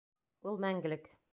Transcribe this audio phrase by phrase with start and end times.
[0.51, 1.13] Ул мәңгелек.